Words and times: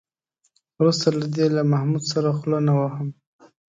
وروسته 0.77 1.07
له 1.17 1.25
دې 1.35 1.47
له 1.55 1.61
محمود 1.71 2.03
سره 2.11 2.27
خوله 2.37 2.59
نه 2.67 2.73
وهم. 2.79 3.07